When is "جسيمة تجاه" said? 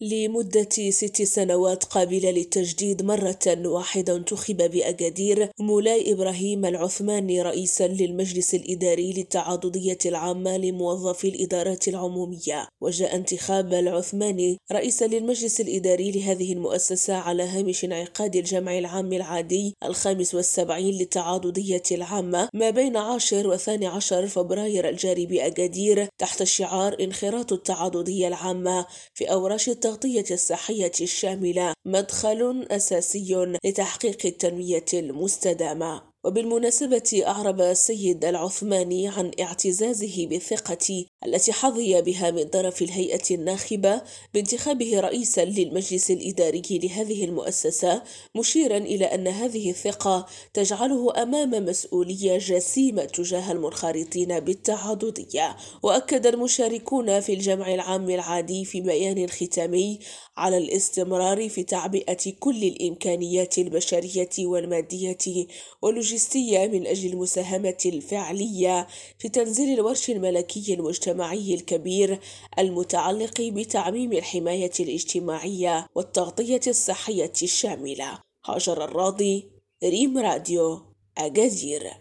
52.38-53.52